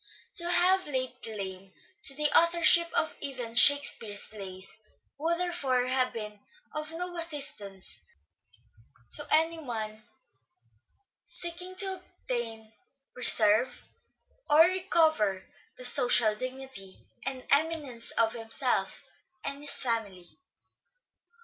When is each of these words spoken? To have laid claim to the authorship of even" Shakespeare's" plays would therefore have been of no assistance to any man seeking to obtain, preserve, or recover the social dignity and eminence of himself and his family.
To 0.37 0.49
have 0.49 0.87
laid 0.87 1.21
claim 1.21 1.71
to 2.05 2.15
the 2.15 2.31
authorship 2.35 2.91
of 2.93 3.15
even" 3.19 3.53
Shakespeare's" 3.53 4.29
plays 4.29 4.81
would 5.19 5.37
therefore 5.39 5.85
have 5.85 6.11
been 6.11 6.39
of 6.73 6.91
no 6.91 7.15
assistance 7.17 7.99
to 9.11 9.27
any 9.29 9.59
man 9.59 10.01
seeking 11.23 11.75
to 11.75 11.97
obtain, 12.23 12.73
preserve, 13.13 13.71
or 14.49 14.61
recover 14.61 15.45
the 15.77 15.85
social 15.85 16.33
dignity 16.33 16.97
and 17.23 17.45
eminence 17.51 18.09
of 18.13 18.33
himself 18.33 19.05
and 19.45 19.61
his 19.61 19.75
family. 19.83 20.27